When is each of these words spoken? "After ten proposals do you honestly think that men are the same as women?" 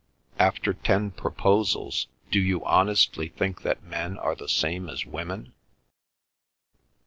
"After 0.39 0.73
ten 0.73 1.11
proposals 1.11 2.07
do 2.31 2.39
you 2.39 2.65
honestly 2.65 3.27
think 3.27 3.61
that 3.61 3.83
men 3.83 4.17
are 4.17 4.33
the 4.33 4.49
same 4.49 4.89
as 4.89 5.05
women?" 5.05 5.53